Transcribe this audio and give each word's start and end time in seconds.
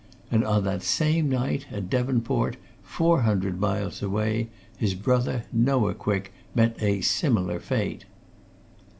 And 0.31 0.43
on 0.43 0.63
that 0.63 0.81
same 0.81 1.29
night, 1.29 1.67
at 1.71 1.87
Devonport, 1.87 2.57
four 2.81 3.21
hundred 3.21 3.59
miles 3.59 4.01
away, 4.01 4.49
his 4.75 4.95
brother, 4.95 5.45
Noah 5.53 5.93
Quick, 5.93 6.33
met 6.55 6.75
a 6.81 7.01
similar 7.01 7.59
fate." 7.59 8.05